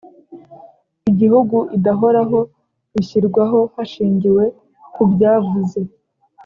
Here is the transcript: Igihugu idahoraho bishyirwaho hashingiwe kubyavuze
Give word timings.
Igihugu 1.11 1.57
idahoraho 1.77 2.39
bishyirwaho 2.93 3.59
hashingiwe 3.75 4.43
kubyavuze 4.93 5.79